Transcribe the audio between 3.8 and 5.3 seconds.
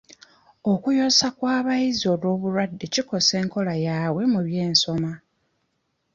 yaabwe mu byensoma.